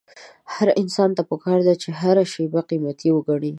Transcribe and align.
هر 0.55 0.67
انسان 0.81 1.09
ته 1.17 1.21
پکار 1.29 1.59
ده 1.67 1.73
چې 1.81 1.89
هره 1.99 2.23
شېبه 2.33 2.61
قيمتي 2.69 3.09
وګڼي. 3.13 3.49